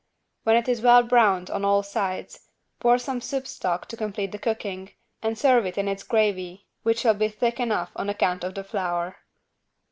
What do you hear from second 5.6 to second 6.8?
it in its gravy